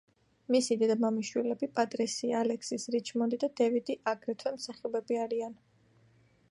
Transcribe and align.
მისი 0.53 0.77
დედმამიშვილები, 0.83 1.69
პატრისია, 1.79 2.39
ალექსისი, 2.45 2.95
რიჩმონდი 2.97 3.41
და 3.45 3.51
დევიდი 3.61 3.99
აგრეთვე 4.15 4.57
მსახიობები 4.57 5.23
არიან. 5.29 5.57